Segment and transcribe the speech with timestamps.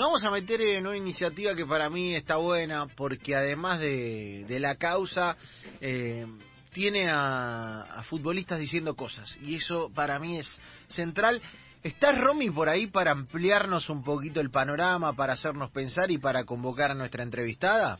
[0.00, 4.46] Nos vamos a meter en una iniciativa que para mí está buena porque además de,
[4.58, 5.36] la causa
[5.78, 6.26] eh,
[6.72, 10.58] tiene a, futbolistas diciendo cosas y eso para mí es
[10.88, 11.42] central.
[11.82, 16.44] ¿Está Romy por ahí para ampliarnos un poquito el panorama, para hacernos pensar y para
[16.44, 17.98] convocar a nuestra entrevistada?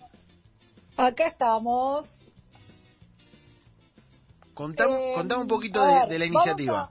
[0.97, 2.07] Acá estamos.
[4.55, 6.91] Contame, eh, un poquito de, la iniciativa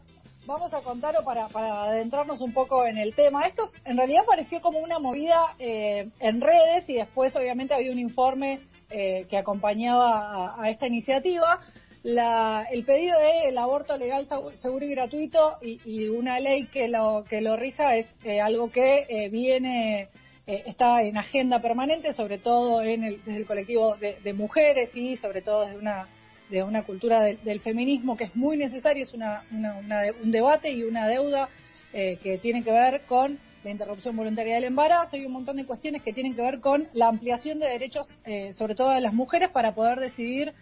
[0.49, 3.45] vamos a contar para, para adentrarnos un poco en el tema.
[3.45, 7.99] Esto en realidad pareció como una movida eh, en redes y después obviamente había un
[7.99, 11.59] informe eh, que acompañaba a, esta iniciativa.
[12.01, 17.25] La, el pedido de el aborto legal, seguro y gratuito y, una ley que lo
[17.29, 20.09] que lo rija es eh, algo que viene
[20.47, 25.15] está en agenda permanente, sobre todo en el, desde el colectivo de, de mujeres y
[25.17, 26.07] sobre todo desde una
[26.49, 31.07] de una cultura del, feminismo que es muy necesario, es una, un debate y una
[31.07, 31.49] deuda
[31.93, 35.65] eh, que tiene que ver con la interrupción voluntaria del embarazo y un montón de
[35.65, 39.13] cuestiones que tienen que ver con la ampliación de derechos, eh, sobre todo de las
[39.13, 40.53] mujeres, para poder decidir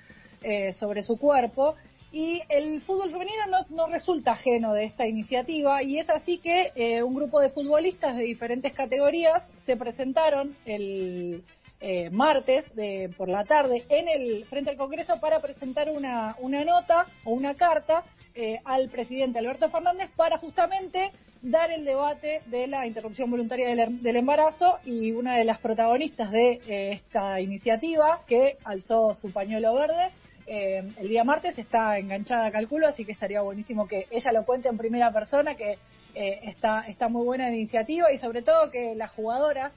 [0.42, 1.76] eh, sobre su cuerpo.
[2.12, 7.04] Y el fútbol femenino no, no, resulta ajeno de esta iniciativa y es así que
[7.04, 11.44] un grupo de futbolistas de diferentes categorías se presentaron el,
[11.80, 16.66] eh, martes de, por la tarde en el frente al Congreso para presentar una, una
[16.66, 21.12] nota o una carta eh, al presidente Alberto Fernández para justamente
[21.44, 26.54] dar el debate de la interrupción voluntaria del, embarazo y una de las protagonistas de
[26.68, 30.10] eh, esta iniciativa que alzó su pañuelo verde
[30.48, 34.78] el día martes está enganchada calculo así que estaría buenísimo que ella lo cuente en
[34.78, 35.78] primera persona que
[36.16, 39.74] está está muy buena la iniciativa y sobre todo que las jugadoras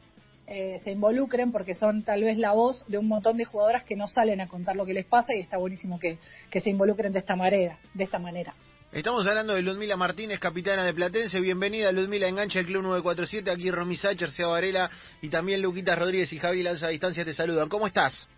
[0.53, 3.95] eh, se involucren porque son tal vez la voz de un montón de jugadoras que
[3.95, 6.19] no salen a contar lo que les pasa y está buenísimo que,
[6.51, 7.79] que se involucren de esta manera.
[7.95, 8.53] De esta manera.
[8.91, 11.41] Estamos hablando de Ludmila Martínez, capitana de Platense.
[11.41, 13.49] Bienvenida, Ludmila, engancha el Club 947.
[13.49, 14.91] Aquí Romy Sacher, Sea Varela
[15.23, 17.69] y también Luquitas Rodríguez y Javi Lanza a distancia te saludan.
[17.69, 18.29] ¿Cómo estás?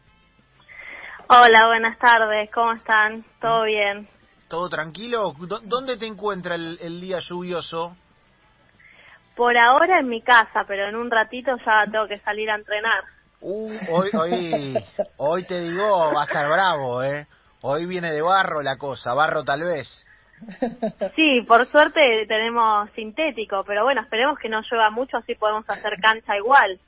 [1.30, 2.50] Hola, buenas tardes.
[2.52, 3.24] ¿Cómo están?
[3.40, 4.06] ¿Todo bien?
[4.48, 5.33] ¿Todo tranquilo?
[5.64, 7.96] ¿Dónde te encuentra el día lluvioso?
[9.36, 13.04] Por ahora en mi casa, pero en un ratito ya tengo que salir a entrenar.
[13.40, 14.84] Uh, hoy, hoy,
[15.16, 17.26] hoy te digo, va a estar bravo, ¿eh?
[17.62, 20.04] Hoy viene de barro la cosa, barro tal vez.
[21.16, 25.98] Sí, por suerte tenemos sintético, pero bueno, esperemos que no llueva mucho, así podemos hacer
[26.00, 26.78] cancha igual.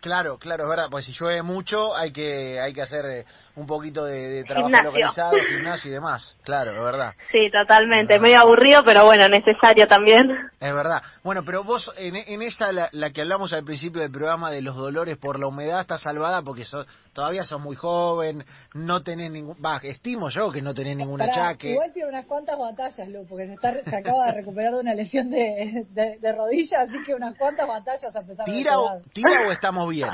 [0.00, 3.24] Claro, claro, es verdad, pues si llueve mucho hay que hay que hacer eh,
[3.56, 7.12] un poquito de, trabajo localizado, gimnasio y demás, claro, es verdad.
[7.30, 10.30] Sí, totalmente, medio aburrido, pero bueno, necesario también.
[10.58, 11.02] Es verdad.
[11.22, 14.62] Bueno, pero vos en, en esa, la, la, que hablamos al principio del programa de
[14.62, 19.30] los dolores por la humedad, está salvada porque sos, todavía sos muy joven, no tenés
[19.30, 21.72] ningún, va, estimo yo que no tenés ningún achaque.
[21.72, 24.94] Igual tiene unas cuantas batallas, Lu, porque se, está, se acaba de recuperar de una
[24.94, 29.52] lesión de, de, rodilla, así que unas cuantas batallas a pesar ¿Tira, o, ¿Tira o
[29.52, 30.10] estamos bien?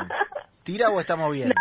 [0.64, 1.52] ¿Tira o estamos bien?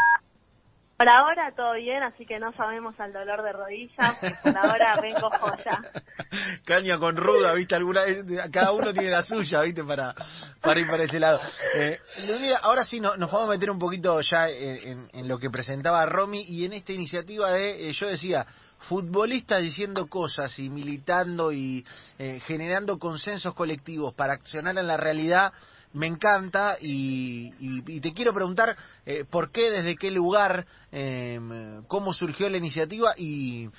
[0.97, 5.29] Por ahora todo bien, así que no sabemos al dolor de rodilla, por ahora vengo
[5.29, 5.81] joya.
[6.65, 7.75] Caña con ruda, ¿viste?
[7.75, 8.03] Alguna
[8.49, 9.83] cada uno tiene la suya, ¿viste?
[9.83, 10.15] Para,
[10.61, 11.41] para ir para ese lado.
[11.75, 11.99] Eh,
[12.39, 16.43] mira, ahora sí nos vamos a meter un poquito ya en, lo que presentaba Romy
[16.47, 18.45] y en esta iniciativa de, eh, yo decía,
[18.87, 21.85] futbolistas diciendo cosas y militando y
[22.17, 25.51] eh, generando consensos colectivos para accionar en la realidad
[25.95, 28.75] me encanta y, te quiero preguntar
[29.05, 33.69] eh, por qué, desde qué lugar, em, cómo surgió la iniciativa y,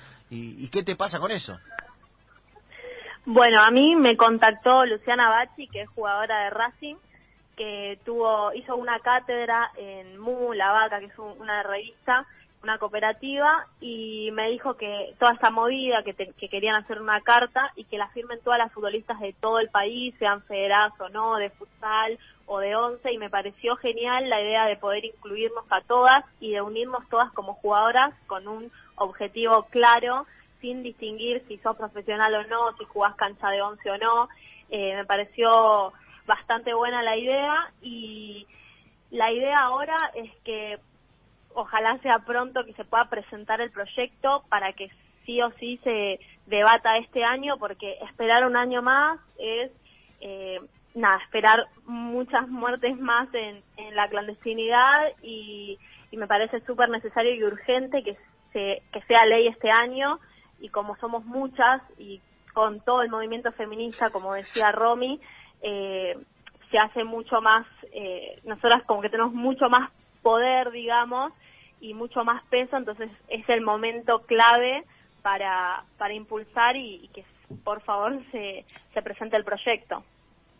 [0.71, 1.57] qué te pasa con eso.
[3.25, 6.95] Bueno, a mí me contactó Luciana Bachi, que es jugadora de Racing,
[7.55, 12.25] que tuvo hizo una cátedra en MU, La Vaca, que es una revista,
[12.63, 17.71] una cooperativa y me dijo que toda esta movida, que, que, querían hacer una carta
[17.75, 21.37] y que la firmen todas las futbolistas de todo el país, sean federadas o no,
[21.37, 25.81] de futsal o de once, y me pareció genial la idea de poder incluirnos a
[25.81, 30.25] todas y de unirnos todas como jugadoras con un objetivo claro,
[30.61, 34.29] sin distinguir si sos profesional o no, si jugás cancha de once o no.
[34.69, 35.93] Eh, me pareció
[36.25, 38.47] bastante buena la idea y
[39.11, 40.79] la idea ahora es que
[41.57, 44.91] ojalá sea pronto que se pueda presentar el proyecto para que
[45.25, 49.71] sí o sí se debata este año, porque esperar un año más es,
[50.21, 50.61] eh,
[50.93, 53.63] nada, esperar muchas muertes más en,
[53.95, 55.79] la clandestinidad y,
[56.11, 58.17] me parece súper necesario y urgente que,
[58.53, 60.19] se, que sea ley este año.
[60.59, 62.21] Y como somos muchas y
[62.53, 65.19] con todo el movimiento feminista, como decía Romy,
[65.61, 66.17] eh,
[66.71, 71.33] se hace mucho más, eh, nosotras como que tenemos mucho más poder, digamos,
[71.79, 74.83] y mucho más peso, entonces es el momento clave
[75.21, 77.23] para, para impulsar y, que
[77.63, 80.03] por favor se, se presente el proyecto.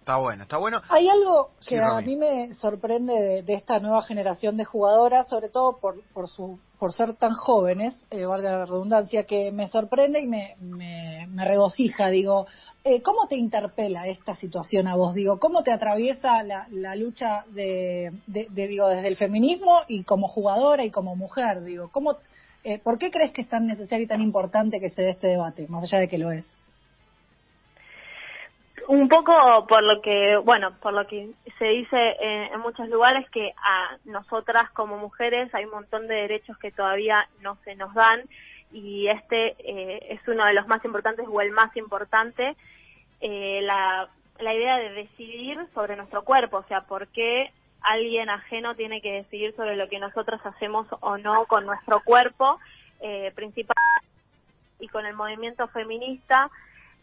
[0.07, 0.81] Está bueno, está bueno.
[0.87, 5.79] Hay algo que a mí me sorprende de, esta nueva generación de jugadoras, sobre todo
[5.81, 10.27] por, por, su, por ser tan jóvenes, eh, valga la redundancia, que me sorprende y
[10.29, 12.07] me, me, regocija.
[12.07, 12.47] Digo,
[12.85, 15.13] eh, ¿cómo te interpela esta situación a vos?
[15.13, 20.29] Digo, ¿cómo te atraviesa la, la lucha de, de, digo, desde el feminismo y como
[20.29, 21.65] jugadora y como mujer?
[21.65, 22.15] Digo, ¿cómo,
[22.63, 25.27] eh, ¿por qué crees que es tan necesario y tan importante que se dé este
[25.27, 26.45] debate, más allá de que lo es?
[28.87, 31.29] Un poco por lo que, bueno, por lo que
[31.59, 36.57] se dice en, muchos lugares que a nosotras como mujeres hay un montón de derechos
[36.57, 38.21] que todavía no se nos dan
[38.71, 42.55] y este eh, es uno de los más importantes o el más importante,
[43.21, 47.51] eh, la, la idea de decidir sobre nuestro cuerpo, o sea, por qué
[47.81, 52.59] alguien ajeno tiene que decidir sobre lo que nosotros hacemos o no con nuestro cuerpo,
[53.01, 54.07] eh, principalmente
[54.79, 56.49] y con el movimiento feminista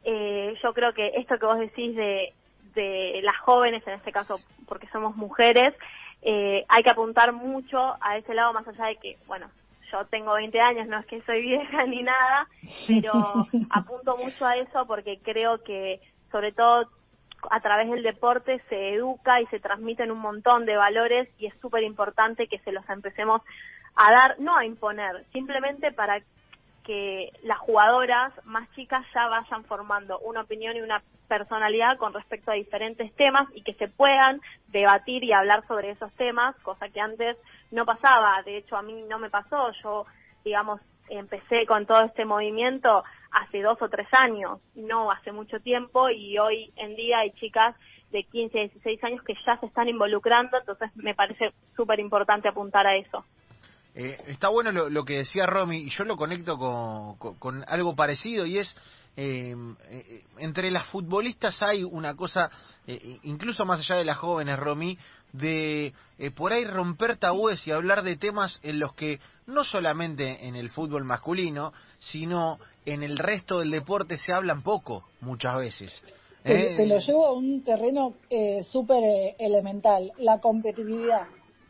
[0.04, 2.32] eh, yo creo que esto que vos decís de,
[2.74, 4.36] de las jóvenes, en este caso
[4.66, 5.74] porque somos mujeres,
[6.22, 9.50] eh, hay que apuntar mucho a ese lado, más allá de que, bueno,
[9.92, 12.48] yo tengo 20 años, no es que soy vieja ni nada,
[12.86, 13.12] pero
[13.70, 16.88] apunto mucho a eso porque creo que, sobre todo,
[17.50, 21.54] a través del deporte se educa y se transmiten un montón de valores y es
[21.60, 23.42] súper importante que se los empecemos
[23.96, 26.22] a dar, no a imponer, simplemente para
[26.84, 32.50] que las jugadoras más chicas ya vayan formando una opinión y una personalidad con respecto
[32.50, 37.00] a diferentes temas y que se puedan debatir y hablar sobre esos temas, cosa que
[37.00, 37.36] antes
[37.70, 38.42] no pasaba.
[38.42, 39.72] De hecho, a mí no me pasó.
[39.82, 40.04] Yo,
[40.44, 46.08] digamos, empecé con todo este movimiento hace dos o tres años, no hace mucho tiempo,
[46.10, 47.74] y hoy en día hay chicas
[48.10, 52.86] de 15, 16 años que ya se están involucrando, entonces me parece súper importante apuntar
[52.86, 53.24] a eso.
[53.96, 56.56] Eh, está bueno lo, que decía Romy, y yo lo conecto
[57.38, 58.74] con, algo parecido, y es,
[59.16, 59.54] eh,
[59.88, 62.50] eh, entre las futbolistas hay una cosa,
[63.22, 64.98] incluso más allá de las jóvenes, Romy,
[65.32, 65.92] de
[66.36, 70.70] por ahí romper tabúes y hablar de temas en los que no solamente en el
[70.70, 76.02] fútbol masculino, sino en el resto del deporte se hablan poco, muchas veces.
[76.42, 78.14] Te, lo llevo a un terreno
[78.64, 81.26] súper elemental, la competitividad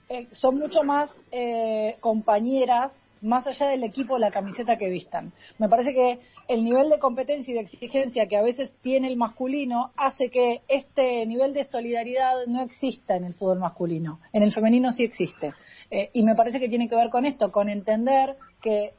[0.08, 2.92] eh, son mucho más eh, compañeras,
[3.22, 5.32] más allá del equipo, la camiseta que vistan.
[5.58, 9.16] Me parece que el nivel de competencia y de exigencia que a veces tiene el
[9.16, 14.20] masculino hace que este nivel de solidaridad no exista en el fútbol masculino.
[14.32, 15.54] En el femenino sí existe.
[15.90, 18.92] Eh, y me parece que tiene que ver con esto, con entender que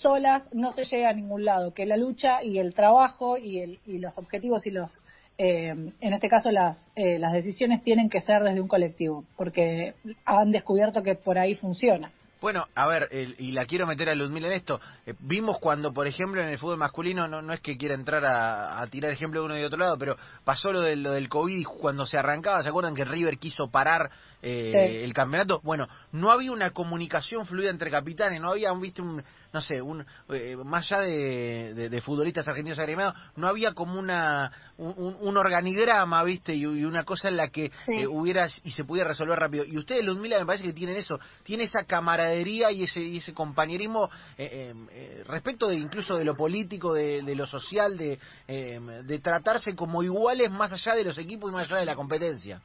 [0.00, 3.98] solas no se llega a ningún lado, que la lucha y el trabajo y, y
[3.98, 5.02] los objetivos y los
[5.38, 9.94] eh, en este caso las, eh, las decisiones tienen que ser desde un colectivo, porque
[10.24, 12.12] han descubierto que por ahí funciona.
[12.42, 13.08] Bueno, a ver,
[13.38, 14.80] y la quiero meter a Ludmila en esto.
[15.06, 18.24] Eh, vimos cuando, por ejemplo, en el fútbol masculino, no, no es que quiera entrar
[18.26, 21.28] a, tirar ejemplo de uno y de otro lado, pero pasó lo, de, lo del
[21.28, 24.10] COVID y cuando se arrancaba, ¿se acuerdan que River quiso parar
[24.42, 25.60] eh, el campeonato?
[25.62, 29.22] Bueno, no había una comunicación fluida entre capitanes, no había, viste, un,
[29.52, 35.36] no sé, un, eh, más allá de, futbolistas argentinos agremiados, no había como una un,
[35.36, 37.70] organigrama, viste, y, una cosa en la que
[38.10, 39.64] hubiera y se pudiera resolver rápido.
[39.64, 42.31] Y ustedes, Ludmila, me parece que tienen eso, tiene esa cámara
[42.70, 44.08] y ese, ese compañerismo
[44.38, 49.74] eh, eh, eh, respecto de incluso de lo político, de, lo social, de, de tratarse
[49.74, 52.60] como iguales más allá de los equipos y más allá de la competencia.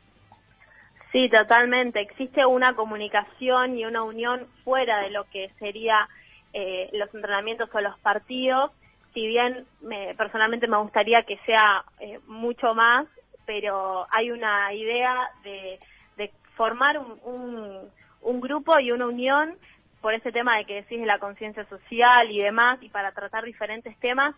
[1.12, 2.02] Sí, totalmente.
[2.02, 6.08] Existe una comunicación y una unión fuera de lo que sería
[6.94, 8.72] los entrenamientos o los partidos.
[9.13, 11.84] Si bien me, personalmente me gustaría que sea
[12.27, 13.08] mucho más,
[13.46, 15.80] pero hay una idea de,
[16.18, 17.89] de formar un, un
[18.21, 19.57] grupo y una unión
[20.01, 23.43] por ese tema de que decís de la conciencia social y demás, y para tratar
[23.43, 24.36] diferentes temas,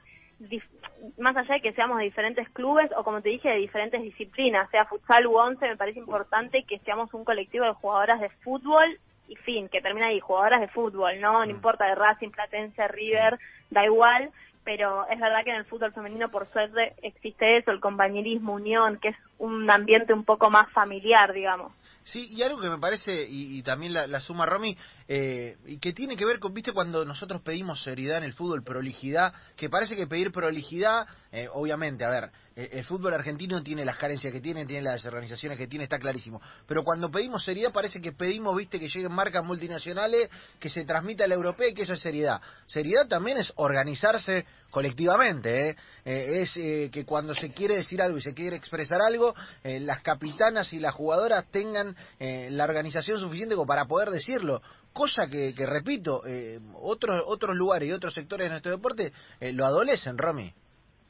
[1.18, 4.70] más allá de que seamos de diferentes clubes o como te dije, de diferentes disciplinas,
[4.72, 9.00] sea futsal u once, me parece importante que seamos un colectivo de jugadoras de fútbol
[9.28, 11.34] y fin, que termina ahí, jugadoras de fútbol, ¿no?
[11.40, 11.50] No mm.
[11.50, 13.38] importa de Racing, Platense, River,
[13.70, 14.32] da igual,
[14.64, 19.00] pero es verdad que en el fútbol femenino por suerte existe eso, el compañerismo, unión,
[19.00, 21.72] que es un ambiente un poco más familiar, digamos.
[22.04, 24.76] Sí, y algo que me parece, y, también la, suma Romy,
[25.08, 28.64] eh, y que tiene que ver con, viste, cuando nosotros pedimos seriedad en el fútbol,
[28.64, 33.86] prolijidad, que parece que pedir prolijidad, eh, obviamente, a ver, eh, el fútbol argentino tiene
[33.86, 36.42] las carencias que tiene, tiene las desorganizaciones que tiene, está clarísimo.
[36.68, 41.26] Pero cuando pedimos seriedad parece que pedimos, viste, que lleguen marcas multinacionales, que se transmita
[41.26, 42.42] a la europea y que eso es seriedad.
[42.66, 45.76] Seriedad también es organizarse colectivamente,
[46.06, 50.80] es que cuando se quiere decir algo y se quiere expresar algo, las capitanas y
[50.80, 54.62] las jugadoras tengan eh, la organización suficiente como para poder decirlo.
[54.94, 59.66] Cosa que, repito, eh, otros, otros lugares y otros sectores de nuestro deporte eh, lo
[59.66, 60.52] adolecen, Romy.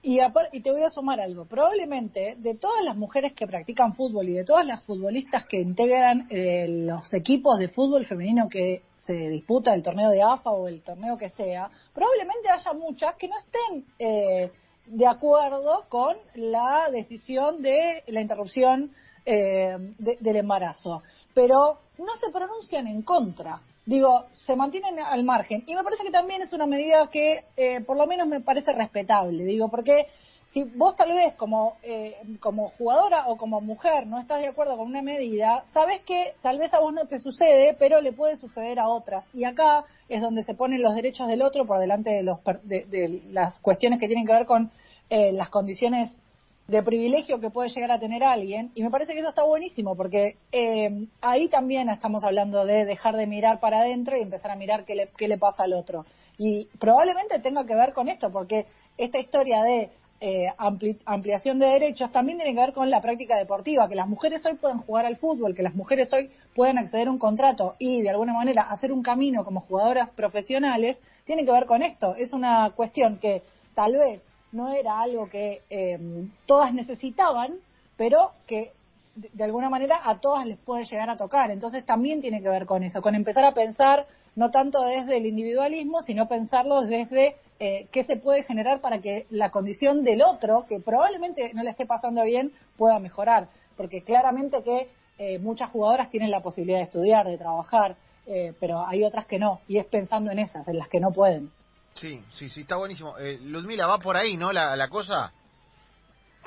[0.02, 0.20] Y,
[0.54, 1.46] y te voy a sumar algo.
[1.46, 6.28] Probablemente de todas las mujeres que practican fútbol y de todas las futbolistas que integran
[6.30, 10.82] eh, los equipos de fútbol femenino que se disputa el torneo de AFA o el
[10.82, 14.52] torneo que sea, probablemente haya muchas que no estén eh,
[14.86, 18.92] de acuerdo con la decisión de la interrupción
[19.26, 21.04] eh, del embarazo,
[21.34, 23.62] pero no se pronuncian en contra.
[23.86, 25.64] Digo, se mantienen al margen.
[25.66, 28.72] Y me parece que también es una medida que eh, por lo menos me parece
[28.72, 29.44] respetable.
[29.44, 30.08] Digo, porque
[30.52, 34.78] si vos tal vez como, eh, como jugadora o como mujer no estás de acuerdo
[34.78, 38.36] con una medida, sabes que tal vez a vos no te sucede, pero le puede
[38.36, 39.26] suceder a otras.
[39.34, 43.22] Y acá es donde se ponen los derechos del otro por delante de, los, de,
[43.30, 44.72] las cuestiones que tienen que ver con
[45.10, 46.10] eh, las condiciones
[46.68, 48.72] de privilegio que puede llegar a tener alguien.
[48.74, 53.16] Y me parece que eso está buenísimo, porque eh, ahí también estamos hablando de dejar
[53.16, 56.06] de mirar para adentro y empezar a mirar qué le, qué le pasa al otro.
[56.40, 58.66] Y probablemente tenga que ver con esto, porque
[58.98, 59.90] esta historia de
[60.22, 60.48] eh,
[61.06, 64.56] ampliación de derechos también tiene que ver con la práctica deportiva, que las mujeres hoy
[64.56, 68.10] puedan jugar al fútbol, que las mujeres hoy puedan acceder a un contrato y de
[68.10, 72.16] alguna manera hacer un camino como jugadoras profesionales, tiene que ver con esto.
[72.16, 73.44] Es una cuestión que
[73.76, 74.22] tal vez
[74.52, 77.58] no era algo que em, todas necesitaban,
[77.96, 78.72] pero que
[79.16, 81.52] de alguna manera a todas les puede llegar a tocar.
[81.52, 85.26] Entonces también tiene que ver con eso, con empezar a pensar no tanto desde el
[85.26, 90.66] individualismo, sino pensarlo desde eh, qué se puede generar para que la condición del otro,
[90.68, 93.50] que probablemente no le esté pasando bien, pueda mejorar.
[93.76, 98.86] Porque claramente que eh, muchas jugadoras tienen la posibilidad de estudiar, de trabajar, eh, pero
[98.88, 101.52] hay otras que no, y es pensando en esas, en las que no pueden.
[101.96, 103.18] Sí, sí, sí, está buenísimo.
[103.18, 104.54] Eh, Luzmila, va por ahí, ¿no?
[104.54, 105.34] La, la cosa.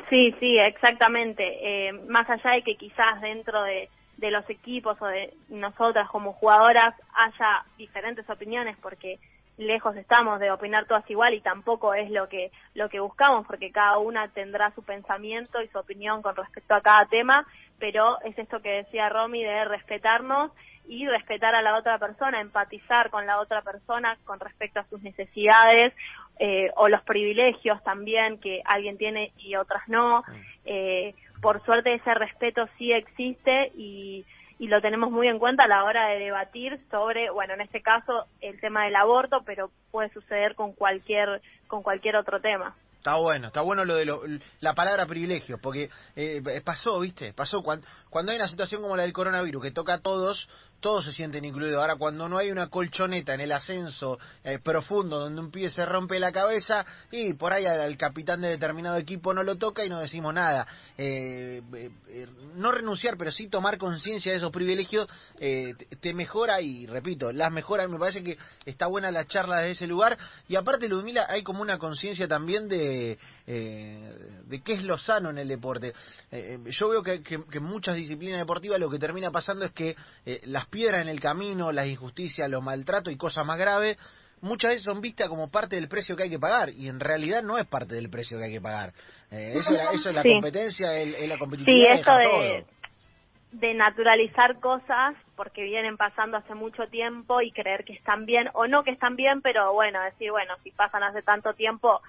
[0.09, 1.93] Sí, sí, exactamente.
[2.09, 6.95] más allá de que quizás dentro de, de los equipos o de nosotras como jugadoras
[7.15, 9.19] haya diferentes opiniones, porque
[9.59, 13.71] lejos estamos de opinar todas igual y tampoco es lo que lo que buscamos porque
[13.71, 17.47] cada una tendrá su pensamiento y su opinión con respecto a cada tema
[17.79, 20.53] pero es esto que decía Romy de respetarnos
[20.89, 25.03] y respetar a la otra persona empatizar con la otra persona con respecto a sus
[25.03, 25.93] necesidades
[26.39, 30.25] eh, o los privilegios también que alguien tiene y otras no.
[30.65, 34.25] Eh, por suerte ese respeto sí existe y
[34.63, 37.83] y lo tenemos muy en cuenta a la hora de debatir sobre, bueno, en este
[37.83, 42.77] caso el tema del aborto, pero puede suceder con cualquier con cualquier otro tema.
[42.99, 47.33] Está bueno, está bueno lo de la palabra privilegio, porque eh, pasó, ¿viste?
[47.33, 50.49] Pasó cuando, cuando hay una situación como la del coronavirus, que toca a todos,
[50.83, 51.79] todos se sienten incluidos.
[51.79, 55.87] Ahora, cuando no hay una colchoneta en el ascenso eh, profundo donde un pie se
[55.87, 59.89] rompe la cabeza y por ahí al, capitán de determinado equipo no lo toca y
[59.89, 60.67] no decimos nada.
[60.99, 61.63] Eh,
[62.09, 65.09] eh, no renunciar, pero sí tomar conciencia de esos privilegios
[65.39, 67.87] te, mejora y, repito, las mejora.
[67.87, 68.37] Me parece que
[68.67, 70.19] está buena la charla desde ese lugar.
[70.49, 75.39] Y aparte, Ludmila, hay como una conciencia también de, de qué es lo sano en
[75.39, 75.93] el deporte.
[76.71, 79.95] yo veo que, que, en muchas disciplinas deportivas lo que termina pasando es que
[80.45, 83.99] las piedras en el camino, las injusticias, los maltratos y cosas más graves,
[84.41, 87.43] muchas veces son vistas como parte del precio que hay que pagar y en realidad
[87.43, 88.93] no es parte del precio que hay que pagar.
[89.31, 91.95] Eh, eso, es la competencia, es, la competitividad.
[91.95, 92.65] Sí, eso de,
[93.53, 98.67] de naturalizar cosas porque vienen pasando hace mucho tiempo y creer que están bien o
[98.67, 102.01] no que están bien, pero bueno, decir, bueno, si pasan hace tanto tiempo,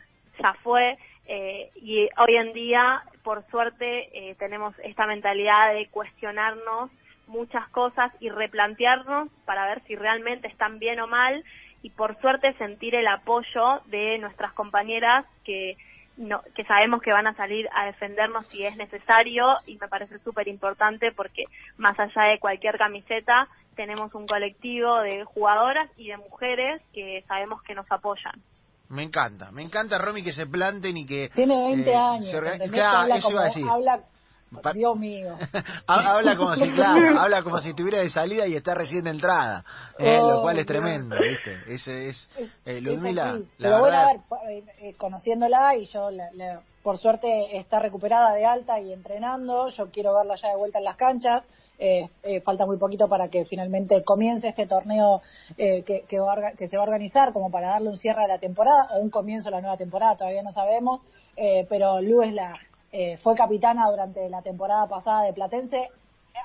[0.41, 0.97] ya fue.
[1.25, 6.89] Eh, y hoy en día, por suerte, eh, tenemos esta mentalidad de cuestionarnos
[7.27, 11.43] muchas cosas y replantearnos para ver si realmente están bien o mal
[11.81, 15.77] y por suerte sentir el apoyo de nuestras compañeras que
[16.15, 20.19] no, que sabemos que van a salir a defendernos si es necesario y me parece
[20.19, 21.45] súper importante porque
[21.77, 27.61] más allá de cualquier camiseta tenemos un colectivo de jugadoras y de mujeres que sabemos
[27.63, 28.41] que nos apoyan.
[28.89, 31.29] Me encanta, me encanta Romy que se planten y que...
[31.33, 32.33] Tiene 20 eh, años.
[33.67, 34.03] habla
[34.73, 35.37] Dios mío.
[35.87, 39.63] habla como si, claro, habla como si estuviera de salida y está recién de entrada,
[39.97, 41.59] eh, lo cual es tremendo, ¿viste?
[41.67, 42.29] Ese es,
[42.65, 44.17] eh, Ludmila, la Pero bueno, a ver,
[44.49, 46.09] eh, eh, conociéndola y yo,
[46.81, 50.85] por suerte, está recuperada de alta y entrenando, yo quiero verla ya de vuelta en
[50.85, 51.43] las canchas.
[51.79, 52.07] Eh,
[52.45, 55.21] falta muy poquito para que finalmente comience este torneo
[55.57, 58.89] que, que, que, se va a organizar como para darle un cierre a la temporada
[58.91, 61.05] o un comienzo a la nueva temporada, todavía no sabemos,
[61.67, 62.53] pero Lu es la,
[62.95, 65.89] eh, fue capitana durante la temporada pasada de Platense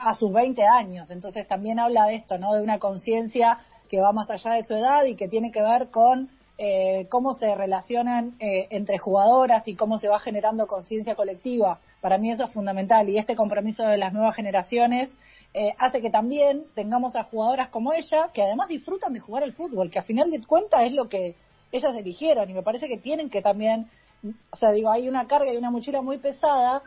[0.00, 2.55] a sus 20 años, entonces también habla de esto, ¿no?
[2.55, 3.59] De una conciencia
[3.90, 7.35] que va más allá de su edad y que tiene que ver con eh, cómo
[7.35, 11.81] se relacionan eh, entre jugadoras y cómo se va generando conciencia colectiva.
[12.00, 15.11] Para mí eso es fundamental y este compromiso de las nuevas generaciones
[15.78, 19.90] hace que también tengamos a jugadoras como ella que además disfrutan de jugar el fútbol,
[19.90, 21.35] que a final de cuentas es lo que
[21.73, 23.88] ellas eligieron y me parece que tienen que también
[24.50, 26.82] o sea, digo, hay una carga y una mochila muy pesada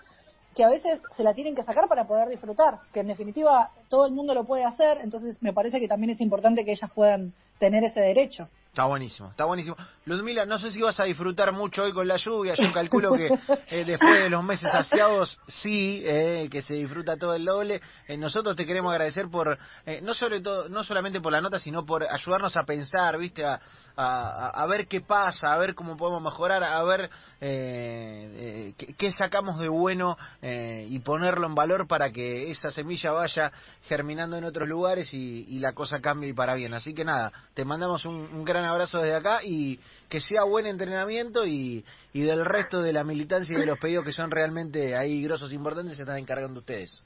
[0.56, 4.06] que a veces se la tienen que sacar para poder disfrutar, que en definitiva todo
[4.06, 7.34] el mundo lo puede hacer, entonces me parece que también es importante que ellas puedan
[7.58, 8.50] tener ese derecho.
[8.72, 9.76] Está buenísimo, está buenísimo.
[10.06, 13.28] Ludmila, no sé si vas a disfrutar mucho hoy con la lluvia, yo calculo que
[13.68, 17.82] eh, después de los meses asiados, sí, eh, que se disfruta todo el doble.
[18.08, 19.58] Eh, nosotros te queremos agradecer por,
[20.04, 23.60] no, sobre todo, no solamente por la nota, sino por ayudarnos a pensar, viste, a,
[23.98, 27.10] a, ver qué pasa, a ver cómo podemos mejorar, a ver
[27.42, 33.52] qué, qué, sacamos de bueno y ponerlo en valor para que esa semilla vaya
[33.84, 36.74] germinando en otros lugares y, y la cosa cambie para bien.
[36.74, 40.66] Así que nada, te mandamos un, un gran abrazo desde acá y que sea buen
[40.66, 45.22] entrenamiento y, del resto de la militancia y de los pedidos que son realmente ahí
[45.24, 47.04] grosos importantes se están encargando ustedes.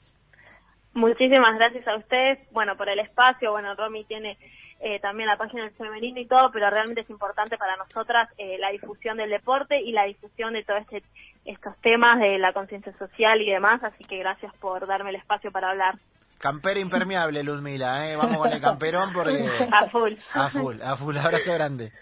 [0.94, 4.38] Muchísimas gracias a ustedes, bueno, por el espacio, bueno, Romy tiene
[4.80, 8.56] eh, también la página del femenino y todo, pero realmente es importante para nosotras eh,
[8.58, 11.02] la difusión del deporte y la difusión de todos este,
[11.44, 15.52] estos temas de la conciencia social y demás, así que gracias por darme el espacio
[15.52, 15.96] para hablar.
[16.38, 18.16] Campera impermeable, Luzmila, ¿eh?
[18.16, 19.68] Vamos con el camperón porque...
[19.72, 20.14] A full.
[20.34, 21.16] A full, a full.
[21.16, 21.92] Abrazo grande.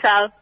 [0.00, 0.32] Chao.